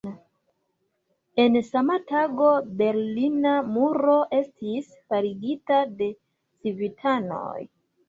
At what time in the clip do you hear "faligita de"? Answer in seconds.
4.99-6.13